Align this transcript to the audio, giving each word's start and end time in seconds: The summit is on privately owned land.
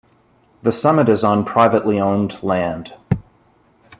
The 0.63 0.71
summit 0.71 1.07
is 1.09 1.23
on 1.23 1.45
privately 1.45 1.99
owned 1.99 2.41
land. 2.41 2.95